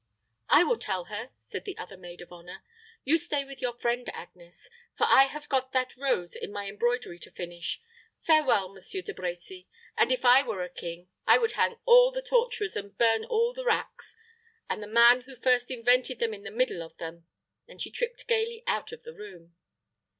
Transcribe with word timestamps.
"I 0.49 0.63
will 0.63 0.79
tell 0.79 1.03
her," 1.13 1.29
said 1.39 1.63
the 1.63 1.77
other 1.77 1.95
maid 1.95 2.21
of 2.21 2.31
honor. 2.31 2.63
"You 3.03 3.19
stay 3.19 3.45
with 3.45 3.61
your 3.61 3.77
friend, 3.77 4.09
Agnes; 4.15 4.67
for 4.97 5.05
I 5.07 5.25
have 5.25 5.47
got 5.47 5.73
that 5.73 5.95
rose 5.95 6.35
in 6.35 6.51
my 6.51 6.67
embroidery 6.67 7.19
to 7.19 7.29
finish. 7.29 7.79
Farewell, 8.23 8.73
Monsieur 8.73 9.03
De 9.03 9.13
Brecy. 9.13 9.67
If 9.99 10.25
I 10.25 10.41
were 10.41 10.63
a 10.63 10.69
king, 10.71 11.07
I 11.27 11.37
would 11.37 11.51
hang 11.51 11.77
all 11.85 12.11
the 12.11 12.23
torturers 12.23 12.75
and 12.75 12.97
burn 12.97 13.25
all 13.25 13.53
the 13.53 13.63
racks, 13.63 14.17
with 14.71 14.79
the 14.81 14.87
man 14.87 15.21
who 15.27 15.35
first 15.35 15.69
invented 15.69 16.17
them 16.17 16.33
in 16.33 16.45
the 16.45 16.49
middle 16.49 16.81
of 16.81 16.97
them." 16.97 17.27
And 17.67 17.79
she 17.79 17.91
tripped 17.91 18.25
gayly 18.27 18.63
out 18.65 18.91
of 18.91 19.03
the 19.03 19.13
room. 19.13 19.53